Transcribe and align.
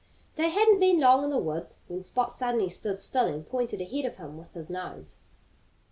They 0.35 0.49
hadn't 0.49 0.79
been 0.79 0.99
long 0.99 1.23
in 1.23 1.29
the 1.29 1.37
woods 1.37 1.77
when 1.87 2.01
Spot 2.01 2.31
suddenly 2.31 2.69
stood 2.69 2.99
still 2.99 3.27
and 3.27 3.47
pointed 3.47 3.81
ahead 3.81 4.05
of 4.05 4.15
him 4.15 4.35
with 4.35 4.55
his 4.55 4.67
nose. 4.67 5.17